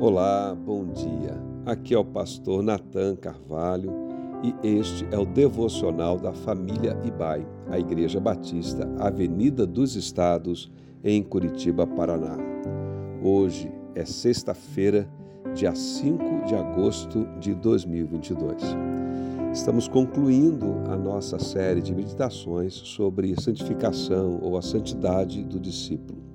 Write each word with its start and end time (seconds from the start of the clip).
Olá, 0.00 0.54
bom 0.54 0.86
dia. 0.92 1.36
Aqui 1.66 1.92
é 1.92 1.98
o 1.98 2.04
pastor 2.04 2.62
Nathan 2.62 3.16
Carvalho 3.16 3.92
e 4.44 4.54
este 4.78 5.04
é 5.10 5.18
o 5.18 5.26
devocional 5.26 6.16
da 6.16 6.32
família 6.32 6.96
Ibai, 7.04 7.44
a 7.68 7.80
Igreja 7.80 8.20
Batista, 8.20 8.88
Avenida 9.00 9.66
dos 9.66 9.96
Estados, 9.96 10.70
em 11.02 11.20
Curitiba, 11.20 11.84
Paraná. 11.84 12.36
Hoje 13.24 13.72
é 13.96 14.04
sexta-feira, 14.04 15.10
dia 15.52 15.74
5 15.74 16.46
de 16.46 16.54
agosto 16.54 17.26
de 17.40 17.52
2022. 17.56 18.62
Estamos 19.52 19.88
concluindo 19.88 20.76
a 20.88 20.96
nossa 20.96 21.40
série 21.40 21.82
de 21.82 21.92
meditações 21.92 22.72
sobre 22.72 23.34
santificação 23.40 24.38
ou 24.42 24.56
a 24.56 24.62
santidade 24.62 25.42
do 25.42 25.58
discípulo. 25.58 26.27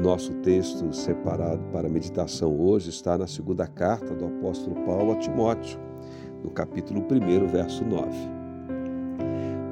Nosso 0.00 0.32
texto 0.42 0.92
separado 0.92 1.60
para 1.72 1.88
meditação 1.88 2.56
hoje 2.56 2.88
está 2.88 3.18
na 3.18 3.26
segunda 3.26 3.66
carta 3.66 4.14
do 4.14 4.26
apóstolo 4.26 4.76
Paulo 4.84 5.10
a 5.10 5.16
Timóteo, 5.16 5.76
no 6.44 6.50
capítulo 6.50 7.04
1, 7.10 7.48
verso 7.48 7.84
9. 7.84 8.08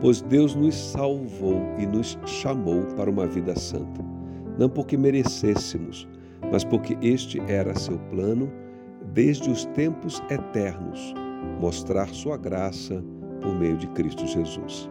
Pois 0.01 0.21
Deus 0.23 0.57
nos 0.57 0.75
salvou 0.75 1.63
e 1.79 1.87
nos 1.87 2.19
chamou 2.27 2.83
para 2.97 3.09
uma 3.09 3.25
vida 3.25 3.55
santa, 3.55 4.05
não 4.59 4.69
porque 4.69 4.97
merecêssemos, 4.97 6.09
mas 6.51 6.65
porque 6.65 6.99
este 7.01 7.41
era 7.43 7.79
seu 7.79 7.97
plano 8.11 8.51
desde 9.15 9.49
os 9.49 9.65
tempos 9.67 10.21
eternos, 10.29 11.15
mostrar 11.61 12.09
sua 12.09 12.37
graça 12.37 13.01
por 13.41 13.55
meio 13.55 13.77
de 13.77 13.87
Cristo 13.91 14.27
Jesus. 14.27 14.89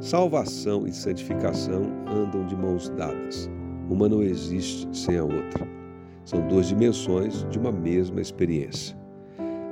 Salvação 0.00 0.88
e 0.88 0.92
santificação 0.92 1.84
andam 2.08 2.44
de 2.46 2.56
mãos 2.56 2.88
dadas. 2.90 3.48
Uma 3.88 4.08
não 4.08 4.22
existe 4.22 4.86
sem 4.92 5.16
a 5.16 5.24
outra. 5.24 5.66
São 6.24 6.46
duas 6.46 6.66
dimensões 6.66 7.46
de 7.48 7.58
uma 7.58 7.72
mesma 7.72 8.20
experiência. 8.20 8.94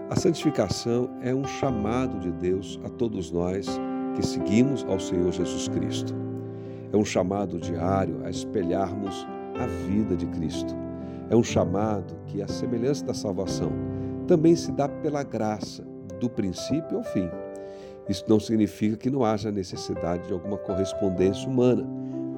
A 0.08 0.16
santificação 0.16 1.10
é 1.20 1.34
um 1.34 1.44
chamado 1.44 2.18
de 2.20 2.30
Deus 2.30 2.80
a 2.82 2.88
todos 2.88 3.30
nós 3.30 3.66
que 4.14 4.24
seguimos 4.24 4.84
ao 4.84 4.98
Senhor 4.98 5.30
Jesus 5.32 5.68
Cristo. 5.68 6.14
É 6.92 6.96
um 6.96 7.04
chamado 7.04 7.58
diário 7.58 8.24
a 8.24 8.30
espelharmos 8.30 9.26
a 9.60 9.66
vida 9.86 10.16
de 10.16 10.24
Cristo. 10.26 10.74
É 11.28 11.36
um 11.36 11.42
chamado 11.42 12.14
que, 12.26 12.40
a 12.40 12.48
semelhança 12.48 13.04
da 13.04 13.12
salvação, 13.12 13.70
também 14.26 14.56
se 14.56 14.72
dá 14.72 14.88
pela 14.88 15.22
graça, 15.22 15.84
do 16.20 16.30
princípio 16.30 16.96
ao 16.96 17.04
fim. 17.04 17.28
Isso 18.08 18.24
não 18.28 18.40
significa 18.40 18.96
que 18.96 19.10
não 19.10 19.24
haja 19.24 19.50
necessidade 19.50 20.26
de 20.26 20.32
alguma 20.32 20.56
correspondência 20.56 21.46
humana 21.46 21.86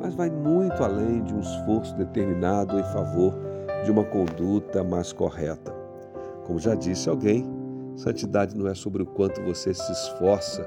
mas 0.00 0.14
vai 0.14 0.30
muito 0.30 0.82
além 0.82 1.22
de 1.22 1.34
um 1.34 1.40
esforço 1.40 1.94
determinado 1.96 2.78
em 2.78 2.84
favor 2.84 3.34
de 3.84 3.90
uma 3.90 4.04
conduta 4.04 4.82
mais 4.82 5.12
correta. 5.12 5.74
Como 6.44 6.58
já 6.58 6.74
disse 6.74 7.08
alguém, 7.08 7.46
santidade 7.96 8.56
não 8.56 8.68
é 8.68 8.74
sobre 8.74 9.02
o 9.02 9.06
quanto 9.06 9.42
você 9.42 9.74
se 9.74 9.92
esforça, 9.92 10.66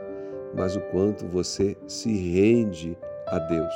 mas 0.56 0.76
o 0.76 0.82
quanto 0.92 1.26
você 1.28 1.78
se 1.88 2.12
rende 2.12 2.98
a 3.28 3.40
Deus. 3.40 3.74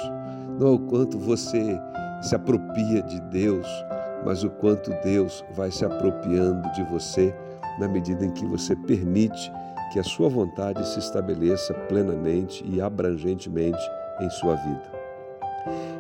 Não 0.60 0.68
é 0.68 0.72
o 0.72 0.80
quanto 0.80 1.18
você 1.18 1.80
se 2.22 2.36
apropria 2.36 3.02
de 3.02 3.20
Deus, 3.22 3.68
mas 4.26 4.44
o 4.44 4.50
quanto 4.50 4.92
Deus 5.04 5.44
vai 5.54 5.72
se 5.72 5.86
apropriando 5.86 6.70
de 6.74 6.84
você 6.84 7.34
na 7.80 7.88
medida 7.88 8.26
em 8.26 8.32
que 8.32 8.46
você 8.46 8.76
permite 8.76 9.52
que 9.92 10.00
a 10.00 10.04
sua 10.04 10.30
vontade 10.30 10.86
se 10.88 11.00
estabeleça 11.00 11.74
plenamente 11.74 12.64
e 12.68 12.82
abrangentemente 12.82 13.84
em 14.20 14.30
sua 14.30 14.56
vida. 14.56 14.95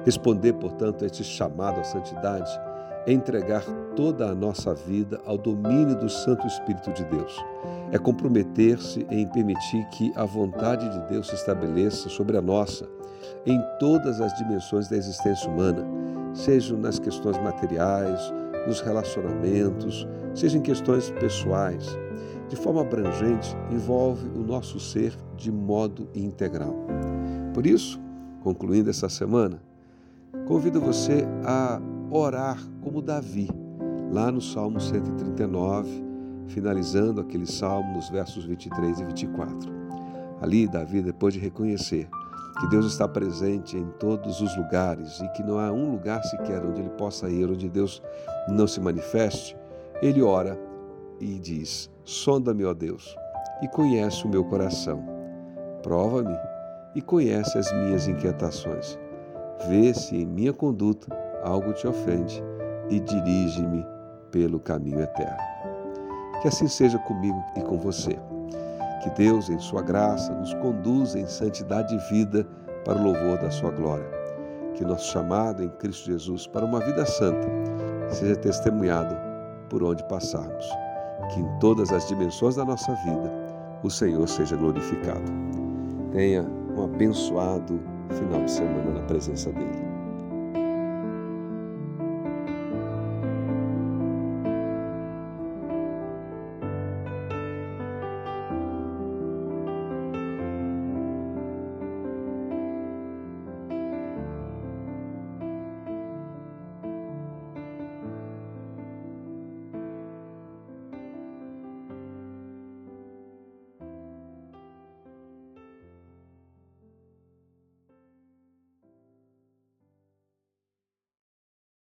Responder, 0.05 0.53
portanto, 0.53 1.03
a 1.03 1.07
este 1.07 1.23
chamado 1.23 1.79
à 1.79 1.83
santidade 1.83 2.49
é 3.05 3.13
entregar 3.13 3.63
toda 3.95 4.27
a 4.27 4.35
nossa 4.35 4.73
vida 4.73 5.21
ao 5.25 5.37
domínio 5.37 5.95
do 5.95 6.09
Santo 6.09 6.45
Espírito 6.47 6.91
de 6.91 7.03
Deus. 7.05 7.43
É 7.91 7.97
comprometer-se 7.97 9.05
em 9.09 9.27
permitir 9.27 9.85
que 9.89 10.11
a 10.15 10.25
vontade 10.25 10.89
de 10.89 11.07
Deus 11.09 11.27
se 11.27 11.35
estabeleça 11.35 12.09
sobre 12.09 12.37
a 12.37 12.41
nossa, 12.41 12.87
em 13.45 13.61
todas 13.79 14.19
as 14.19 14.33
dimensões 14.37 14.87
da 14.89 14.97
existência 14.97 15.49
humana, 15.49 15.85
sejam 16.33 16.77
nas 16.77 16.99
questões 16.99 17.37
materiais, 17.37 18.19
nos 18.67 18.81
relacionamentos, 18.81 20.07
seja 20.33 20.57
em 20.57 20.61
questões 20.61 21.11
pessoais. 21.11 21.85
De 22.49 22.55
forma 22.55 22.81
abrangente, 22.81 23.55
envolve 23.71 24.27
o 24.35 24.39
nosso 24.39 24.79
ser 24.79 25.15
de 25.35 25.51
modo 25.51 26.09
integral. 26.13 26.75
Por 27.53 27.65
isso, 27.65 27.99
concluindo 28.45 28.91
essa 28.91 29.09
semana, 29.09 29.59
convido 30.45 30.79
você 30.79 31.25
a 31.43 31.81
orar 32.11 32.59
como 32.83 33.01
Davi, 33.01 33.49
lá 34.11 34.31
no 34.31 34.39
Salmo 34.39 34.79
139, 34.79 36.05
finalizando 36.45 37.21
aquele 37.21 37.47
salmo 37.47 37.95
nos 37.95 38.07
versos 38.07 38.45
23 38.45 38.99
e 38.99 39.03
24. 39.03 39.73
Ali, 40.39 40.67
Davi, 40.67 41.01
depois 41.01 41.33
de 41.33 41.39
reconhecer 41.39 42.07
que 42.59 42.67
Deus 42.67 42.85
está 42.85 43.07
presente 43.07 43.77
em 43.77 43.87
todos 43.99 44.39
os 44.39 44.55
lugares 44.55 45.19
e 45.21 45.27
que 45.29 45.41
não 45.41 45.57
há 45.57 45.71
um 45.71 45.93
lugar 45.93 46.23
sequer 46.23 46.63
onde 46.63 46.81
ele 46.81 46.91
possa 46.91 47.27
ir, 47.27 47.49
onde 47.49 47.67
Deus 47.67 47.99
não 48.47 48.67
se 48.67 48.79
manifeste, 48.79 49.57
ele 50.03 50.21
ora 50.21 50.55
e 51.19 51.39
diz: 51.39 51.89
Sonda-me, 52.03 52.63
ó 52.63 52.75
Deus, 52.75 53.15
e 53.63 53.67
conhece 53.69 54.23
o 54.23 54.29
meu 54.29 54.43
coração. 54.43 55.03
Prova-me 55.81 56.37
e 56.95 57.01
conhece 57.01 57.57
as 57.57 57.71
minhas 57.73 58.07
inquietações. 58.07 58.97
Vê 59.67 59.93
se 59.93 60.15
em 60.15 60.25
minha 60.25 60.53
conduta 60.53 61.07
algo 61.43 61.73
te 61.73 61.85
ofende 61.85 62.41
e 62.89 62.99
dirige-me 62.99 63.85
pelo 64.31 64.59
caminho 64.59 65.01
eterno. 65.01 65.37
Que 66.41 66.47
assim 66.47 66.67
seja 66.67 66.97
comigo 66.99 67.43
e 67.55 67.61
com 67.61 67.77
você. 67.77 68.17
Que 69.03 69.09
Deus, 69.11 69.49
em 69.49 69.59
Sua 69.59 69.81
graça, 69.81 70.33
nos 70.33 70.53
conduza 70.55 71.19
em 71.19 71.27
santidade 71.27 71.93
e 71.93 72.13
vida 72.13 72.47
para 72.83 72.97
o 72.97 73.03
louvor 73.03 73.37
da 73.37 73.51
Sua 73.51 73.71
glória. 73.71 74.09
Que 74.73 74.83
nosso 74.83 75.11
chamado 75.11 75.63
em 75.63 75.69
Cristo 75.69 76.11
Jesus 76.11 76.47
para 76.47 76.65
uma 76.65 76.79
vida 76.79 77.05
santa 77.05 77.47
seja 78.09 78.35
testemunhado 78.35 79.15
por 79.69 79.83
onde 79.83 80.03
passarmos. 80.07 80.65
Que 81.33 81.39
em 81.39 81.59
todas 81.59 81.91
as 81.91 82.07
dimensões 82.07 82.55
da 82.55 82.65
nossa 82.65 82.93
vida 83.05 83.31
o 83.83 83.89
Senhor 83.89 84.27
seja 84.27 84.55
glorificado. 84.55 85.31
Tenha 86.11 86.45
um 86.75 86.83
abençoado 86.83 87.79
final 88.09 88.43
de 88.43 88.51
semana 88.51 88.99
na 88.99 89.01
presença 89.01 89.51
dEle. 89.51 89.94